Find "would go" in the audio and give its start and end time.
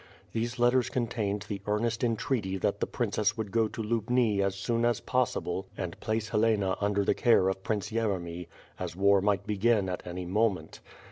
3.37-3.67